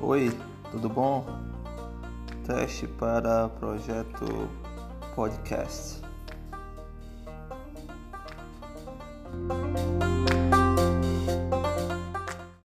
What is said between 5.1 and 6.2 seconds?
podcast.